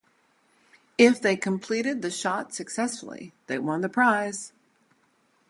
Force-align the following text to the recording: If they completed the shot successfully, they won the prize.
If 0.97 1.21
they 1.21 1.35
completed 1.37 2.01
the 2.01 2.09
shot 2.09 2.55
successfully, 2.55 3.33
they 3.45 3.59
won 3.59 3.81
the 3.81 3.87
prize. 3.89 4.51